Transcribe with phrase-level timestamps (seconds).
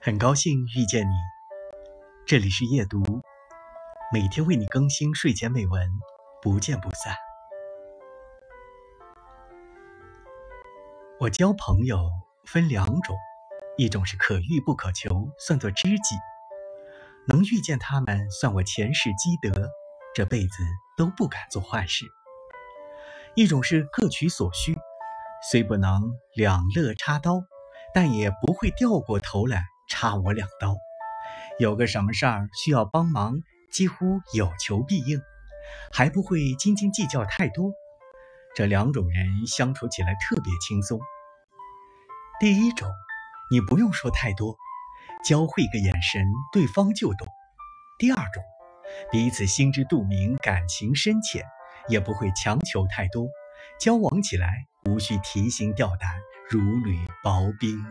[0.00, 1.12] 很高兴遇见你，
[2.24, 3.02] 这里是夜读，
[4.12, 5.90] 每天为你更新睡前美文，
[6.40, 7.16] 不见不散。
[11.18, 12.08] 我交朋友
[12.46, 13.16] 分两种，
[13.76, 16.14] 一种是可遇不可求，算作知己，
[17.26, 19.68] 能遇见他们算我前世积德，
[20.14, 20.62] 这辈子
[20.96, 22.06] 都不敢做坏事；
[23.34, 24.78] 一种是各取所需，
[25.50, 27.42] 虽不能两肋插刀，
[27.92, 29.64] 但也不会掉过头来。
[29.88, 30.76] 插我两刀，
[31.58, 33.42] 有个什么事儿需要帮忙，
[33.72, 35.20] 几乎有求必应，
[35.90, 37.72] 还不会斤斤计较太多。
[38.54, 41.00] 这两种人相处起来特别轻松。
[42.38, 42.90] 第一种，
[43.50, 44.56] 你不用说太多，
[45.24, 47.26] 交汇个眼神，对方就懂。
[47.98, 48.42] 第二种，
[49.10, 51.44] 彼此心知肚明，感情深浅，
[51.88, 53.26] 也不会强求太多，
[53.80, 56.10] 交往起来无需提心吊胆，
[56.48, 57.84] 如履薄冰。